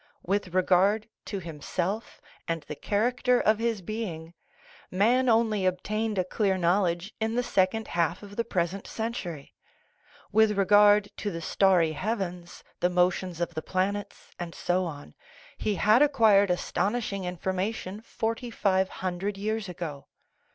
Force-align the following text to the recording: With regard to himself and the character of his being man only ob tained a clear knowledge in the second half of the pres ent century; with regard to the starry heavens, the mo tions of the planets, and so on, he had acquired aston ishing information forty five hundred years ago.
With 0.23 0.55
regard 0.55 1.07
to 1.25 1.37
himself 1.39 2.23
and 2.47 2.63
the 2.63 2.73
character 2.73 3.39
of 3.39 3.59
his 3.59 3.83
being 3.83 4.33
man 4.89 5.29
only 5.29 5.67
ob 5.67 5.83
tained 5.83 6.17
a 6.17 6.23
clear 6.25 6.57
knowledge 6.57 7.13
in 7.19 7.35
the 7.35 7.43
second 7.43 7.89
half 7.89 8.23
of 8.23 8.35
the 8.35 8.43
pres 8.43 8.73
ent 8.73 8.87
century; 8.87 9.53
with 10.31 10.57
regard 10.57 11.11
to 11.17 11.29
the 11.29 11.39
starry 11.39 11.91
heavens, 11.91 12.63
the 12.79 12.89
mo 12.89 13.11
tions 13.11 13.39
of 13.39 13.53
the 13.53 13.61
planets, 13.61 14.31
and 14.39 14.55
so 14.55 14.85
on, 14.85 15.13
he 15.55 15.75
had 15.75 16.01
acquired 16.01 16.49
aston 16.49 16.93
ishing 16.95 17.25
information 17.25 18.01
forty 18.01 18.49
five 18.49 18.89
hundred 19.05 19.37
years 19.37 19.69
ago. 19.69 20.07